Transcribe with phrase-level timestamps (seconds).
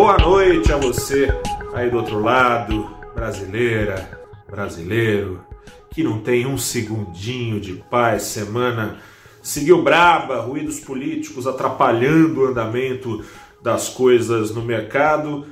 [0.00, 1.28] Boa noite a você
[1.74, 5.44] aí do outro lado, brasileira, brasileiro,
[5.90, 8.96] que não tem um segundinho de paz, semana
[9.42, 13.22] seguiu braba, ruídos políticos atrapalhando o andamento
[13.62, 15.44] das coisas no mercado,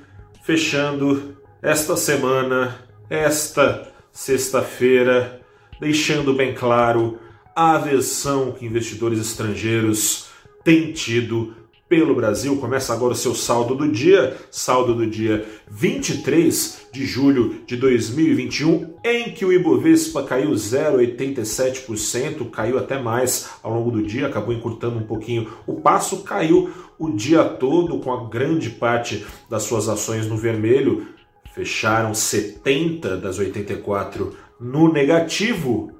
[0.43, 2.75] fechando esta semana,
[3.11, 5.43] esta sexta-feira,
[5.79, 7.19] deixando bem claro
[7.55, 10.31] a aversão que investidores estrangeiros
[10.65, 11.55] têm tido
[11.89, 12.57] pelo Brasil.
[12.59, 18.95] Começa agora o seu saldo do dia, saldo do dia 23 de julho de 2021,
[19.05, 24.99] em que o Ibovespa caiu 0,87%, caiu até mais ao longo do dia, acabou encurtando
[24.99, 30.27] um pouquinho o passo, caiu o dia todo com a grande parte das suas ações
[30.27, 31.07] no vermelho,
[31.55, 35.93] fecharam 70 das 84 no negativo.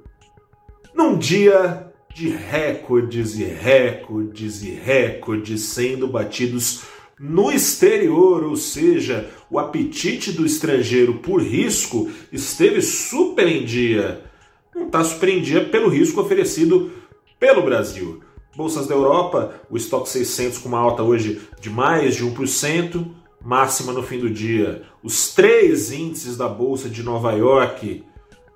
[0.93, 1.88] Num dia
[2.19, 6.81] de recordes e recordes e recordes sendo batidos
[7.17, 14.21] no exterior, ou seja, o apetite do estrangeiro por risco esteve super em dia.
[14.75, 16.91] Não está super em dia pelo risco oferecido
[17.39, 18.19] pelo Brasil.
[18.53, 23.93] Bolsas da Europa, o estoque 600 com uma alta hoje de mais de 1%, máxima
[23.93, 24.83] no fim do dia.
[25.01, 28.03] Os três índices da Bolsa de Nova York,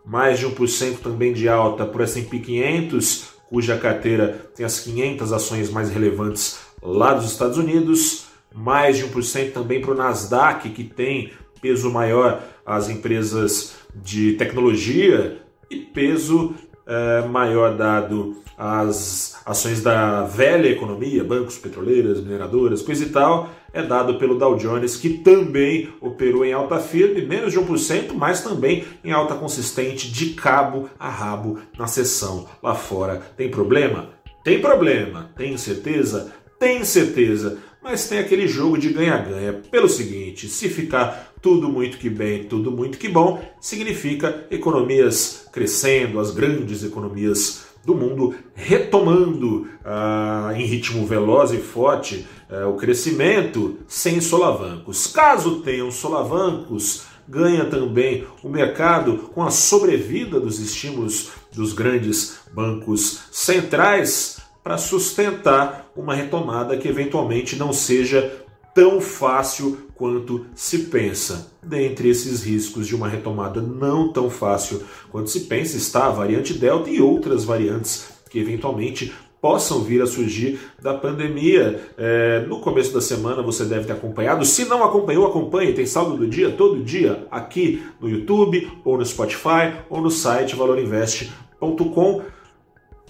[0.06, 5.70] mais de 1% também de alta por S&P 500, cuja carteira tem as 500 ações
[5.70, 11.32] mais relevantes lá dos Estados Unidos, mais de 1% também para o Nasdaq, que tem
[11.62, 16.56] peso maior as empresas de tecnologia e peso
[16.86, 23.82] é, maior dado às ações da velha economia, bancos, petroleiras, mineradoras, coisa e tal, é
[23.82, 28.86] dado pelo Dow Jones, que também operou em alta firme, menos de 1%, mas também
[29.04, 33.22] em alta consistente, de cabo a rabo na sessão lá fora.
[33.36, 34.10] Tem problema?
[34.44, 35.32] Tem problema.
[35.36, 36.32] Tem certeza?
[36.60, 37.58] Tem certeza.
[37.84, 39.62] Mas tem aquele jogo de ganha-ganha.
[39.70, 46.20] Pelo seguinte: se ficar tudo muito que bem, tudo muito que bom, significa economias crescendo,
[46.20, 53.78] as grandes economias do mundo retomando ah, em ritmo veloz e forte ah, o crescimento
[53.86, 55.06] sem solavancos.
[55.08, 63.24] Caso tenham solavancos, ganha também o mercado com a sobrevida dos estímulos dos grandes bancos
[63.30, 68.44] centrais para sustentar uma retomada que eventualmente não seja
[68.74, 71.52] tão fácil quanto se pensa.
[71.62, 74.82] Dentre esses riscos de uma retomada não tão fácil
[75.12, 80.08] quanto se pensa está a variante Delta e outras variantes que eventualmente possam vir a
[80.08, 81.82] surgir da pandemia.
[81.98, 84.46] É, no começo da semana você deve ter acompanhado.
[84.46, 85.74] Se não acompanhou, acompanhe.
[85.74, 90.56] Tem saldo do dia todo dia aqui no YouTube, ou no Spotify, ou no site
[90.56, 92.22] valorinvest.com.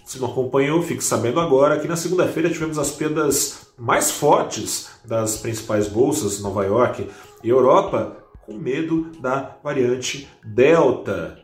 [0.06, 5.38] Se não acompanhou, fique sabendo agora que na segunda-feira tivemos as perdas mais fortes das
[5.38, 7.08] principais bolsas, Nova York
[7.44, 11.40] e Europa, com medo da variante Delta.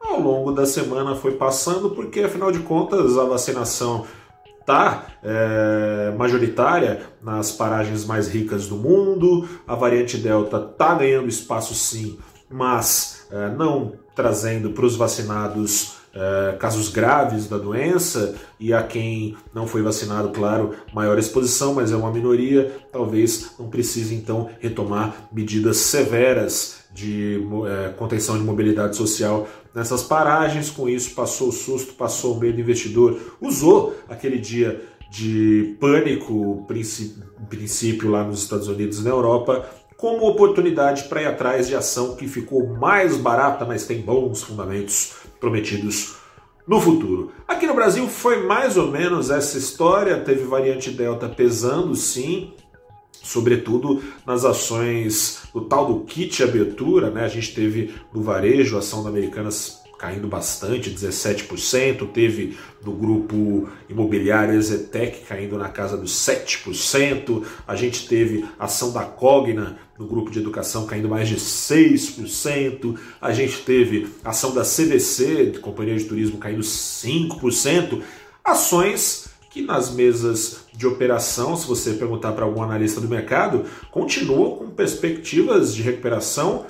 [0.00, 4.06] Ao longo da semana foi passando, porque afinal de contas a vacinação
[4.60, 11.74] está é, majoritária nas paragens mais ricas do mundo, a variante Delta está ganhando espaço
[11.74, 12.18] sim,
[12.50, 19.36] mas é, não trazendo para os vacinados é, casos graves da doença e a quem
[19.54, 25.28] não foi vacinado, claro, maior exposição, mas é uma minoria, talvez não precise então retomar
[25.32, 30.70] medidas severas de é, contenção de mobilidade social nessas paragens.
[30.70, 36.66] Com isso, passou o susto, passou o medo do investidor, usou aquele dia de pânico,
[37.48, 42.14] princípio lá nos Estados Unidos e na Europa, como oportunidade para ir atrás de ação
[42.14, 46.16] que ficou mais barata, mas tem bons fundamentos prometidos
[46.66, 47.32] no futuro.
[47.46, 52.52] Aqui no Brasil foi mais ou menos essa história, teve variante Delta pesando sim,
[53.12, 57.24] sobretudo nas ações do tal do kit abertura, né?
[57.24, 64.54] A gente teve no varejo ação da Americanas caindo bastante, 17%, teve no grupo imobiliário
[64.54, 70.38] Ezetec caindo na casa dos 7%, a gente teve ação da Cogna no grupo de
[70.38, 76.38] educação caindo mais de 6%, a gente teve ação da CVC, de Companhia de Turismo,
[76.38, 78.00] caindo 5%,
[78.44, 84.56] ações que nas mesas de operação, se você perguntar para algum analista do mercado, continuam
[84.56, 86.66] com perspectivas de recuperação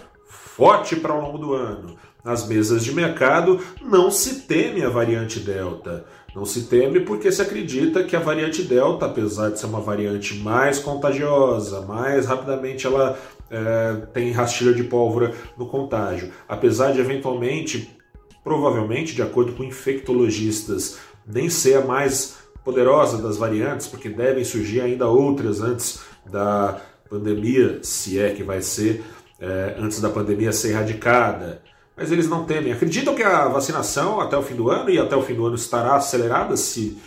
[0.59, 1.95] forte para o longo do ano
[2.25, 6.05] nas mesas de mercado, não se teme a variante Delta.
[6.35, 10.35] Não se teme porque se acredita que a variante Delta, apesar de ser uma variante
[10.35, 13.17] mais contagiosa, mais rapidamente ela
[13.49, 17.97] é, tem rastilha de pólvora no contágio, apesar de eventualmente,
[18.43, 24.81] provavelmente, de acordo com infectologistas, nem ser a mais poderosa das variantes, porque devem surgir
[24.81, 29.03] ainda outras antes da pandemia, se é que vai ser,
[29.41, 31.63] é, antes da pandemia ser erradicada.
[31.97, 32.73] Mas eles não temem.
[32.73, 35.57] Acreditam que a vacinação até o fim do ano e até o fim do ano
[35.57, 36.99] estará acelerada se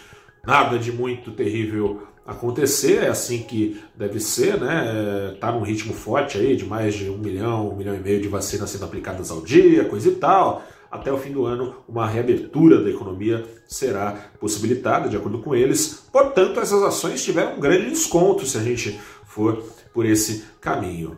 [0.46, 5.36] nada de muito terrível acontecer, é assim que deve ser, né?
[5.40, 8.28] Tá num ritmo forte aí de mais de um milhão, um milhão e meio de
[8.28, 10.64] vacinas sendo aplicadas ao dia, coisa e tal.
[10.90, 16.06] Até o fim do ano, uma reabertura da economia será possibilitada, de acordo com eles.
[16.12, 19.64] Portanto, essas ações tiveram um grande desconto se a gente for
[19.94, 21.18] por esse caminho.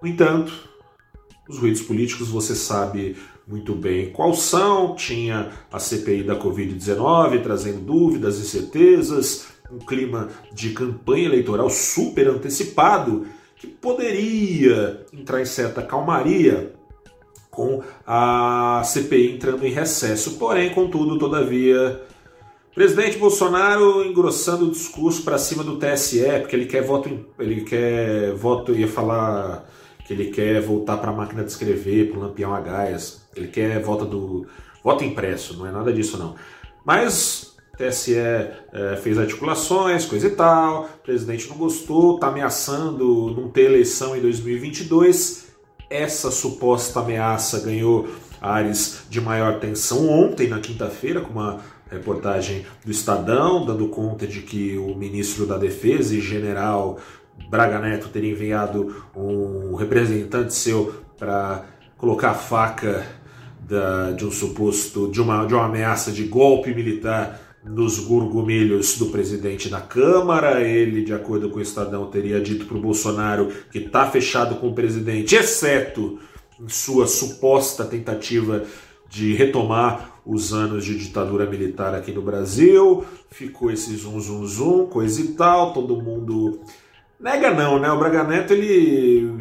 [0.00, 0.52] No entanto,
[1.48, 3.16] os ruídos políticos você sabe
[3.46, 4.94] muito bem quais são.
[4.94, 13.26] Tinha a CPI da Covid-19 trazendo dúvidas, incertezas, um clima de campanha eleitoral super antecipado
[13.56, 16.74] que poderia entrar em certa calmaria
[17.50, 20.38] com a CPI entrando em recesso.
[20.38, 22.00] Porém, contudo, todavia,
[22.72, 28.32] presidente Bolsonaro engrossando o discurso para cima do TSE, porque ele quer voto, ele quer
[28.34, 29.68] voto, ia falar
[30.08, 33.48] que ele quer voltar para a máquina de escrever, para o lampião a gás, ele
[33.48, 34.46] quer volta do
[34.82, 36.34] voto impresso, não é nada disso não.
[36.82, 43.50] Mas TSE é, fez articulações, coisa e tal, o presidente não gostou, está ameaçando não
[43.50, 45.48] ter eleição em 2022.
[45.90, 48.08] Essa suposta ameaça ganhou
[48.40, 54.40] áreas de maior tensão ontem, na quinta-feira, com uma reportagem do Estadão, dando conta de
[54.42, 56.98] que o ministro da Defesa e general
[57.48, 61.64] Braga Neto teria enviado um representante seu para
[61.96, 63.06] colocar a faca
[63.60, 69.06] da, de um suposto de uma, de uma ameaça de golpe militar nos gurgumilhos do
[69.06, 70.62] presidente da Câmara.
[70.62, 74.68] Ele, de acordo com o Estadão, teria dito para o Bolsonaro que está fechado com
[74.68, 76.18] o presidente, exceto
[76.60, 78.64] em sua suposta tentativa
[79.08, 83.02] de retomar os anos de ditadura militar aqui no Brasil.
[83.30, 86.60] Ficou esse zum zum zum, coisa e tal, todo mundo
[87.18, 87.90] nega não, né?
[87.90, 89.38] O Braga Neto ele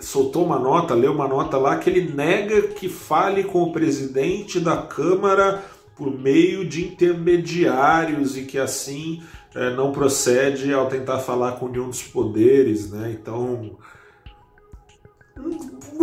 [0.00, 4.60] soltou uma nota, leu uma nota lá que ele nega que fale com o presidente
[4.60, 5.64] da Câmara
[5.96, 9.22] por meio de intermediários e que assim
[9.54, 13.16] é, não procede ao tentar falar com nenhum dos poderes, né?
[13.18, 13.78] Então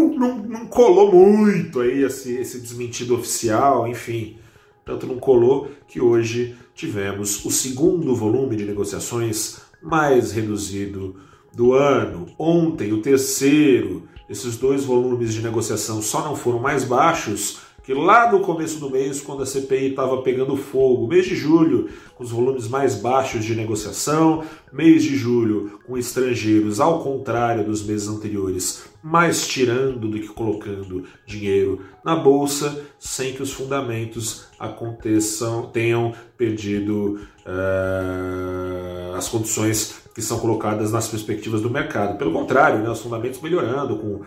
[0.01, 4.37] não, não, não colou muito aí esse, esse desmentido oficial, enfim.
[4.83, 11.15] Tanto não colou que hoje tivemos o segundo volume de negociações mais reduzido
[11.53, 12.27] do ano.
[12.37, 14.03] Ontem, o terceiro.
[14.29, 18.89] Esses dois volumes de negociação só não foram mais baixos que lá no começo do
[18.89, 23.43] mês, quando a CPI estava pegando fogo, mês de julho, com os volumes mais baixos
[23.43, 30.19] de negociação, mês de julho, com estrangeiros, ao contrário dos meses anteriores, mais tirando do
[30.19, 40.01] que colocando dinheiro na bolsa, sem que os fundamentos aconteçam, tenham perdido uh, as condições
[40.13, 42.17] que são colocadas nas perspectivas do mercado.
[42.17, 44.21] Pelo contrário, né, os fundamentos melhorando, com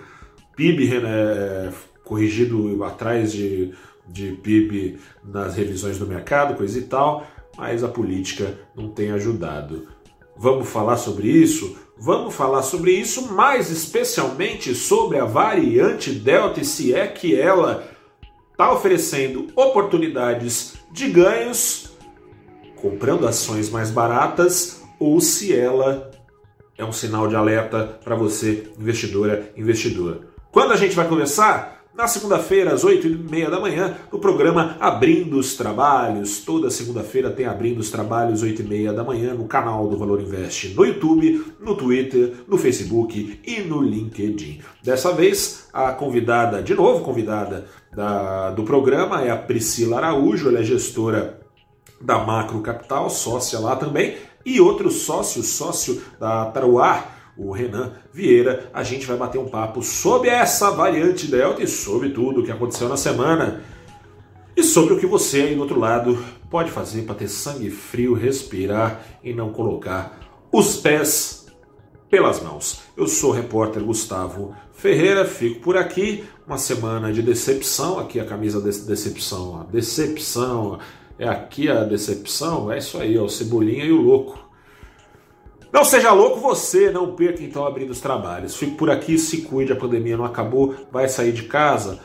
[0.56, 1.72] PIB né,
[2.04, 3.72] corrigido atrás de,
[4.06, 9.88] de PIB nas revisões do mercado, coisa e tal, mas a política não tem ajudado.
[10.36, 11.76] Vamos falar sobre isso?
[11.96, 17.88] Vamos falar sobre isso, mais especialmente sobre a variante Delta e se é que ela
[18.50, 21.94] está oferecendo oportunidades de ganhos
[22.84, 26.10] comprando ações mais baratas ou se ela
[26.76, 30.26] é um sinal de alerta para você, investidora, investidor.
[30.52, 31.73] Quando a gente vai começar?
[31.96, 36.40] Na segunda-feira, às 8h30 da manhã, no programa Abrindo os Trabalhos.
[36.40, 40.84] Toda segunda-feira tem Abrindo os Trabalhos, 8h30 da manhã, no canal do Valor Invest, no
[40.84, 44.60] YouTube, no Twitter, no Facebook e no LinkedIn.
[44.82, 50.58] Dessa vez, a convidada, de novo convidada da, do programa, é a Priscila Araújo, ela
[50.58, 51.40] é gestora
[52.00, 58.70] da Macro Capital, sócia lá também, e outro sócio, sócio da Taruar, o Renan Vieira,
[58.72, 62.52] a gente vai bater um papo sobre essa variante Delta e sobre tudo o que
[62.52, 63.62] aconteceu na semana.
[64.56, 68.14] E sobre o que você aí do outro lado pode fazer para ter sangue frio,
[68.14, 70.20] respirar e não colocar
[70.52, 71.46] os pés
[72.08, 72.82] pelas mãos.
[72.96, 76.24] Eu sou o repórter Gustavo Ferreira, fico por aqui.
[76.46, 80.78] Uma semana de decepção, aqui a camisa de decepção, a decepção,
[81.18, 84.38] é aqui a decepção, é isso aí, ó, o Cebolinha e o Louco.
[85.74, 88.54] Não seja louco você, não perca então abrindo os trabalhos.
[88.54, 91.98] Fique por aqui, se cuide, a pandemia não acabou, vai sair de casa.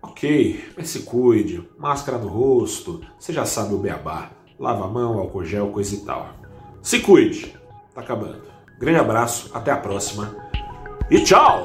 [0.00, 4.30] Ok, mas se cuide, máscara no rosto, você já sabe o beabá.
[4.60, 6.28] Lava a mão, álcool gel, coisa e tal.
[6.80, 7.52] Se cuide,
[7.92, 8.42] tá acabando.
[8.78, 10.36] Grande abraço, até a próxima
[11.10, 11.62] e tchau!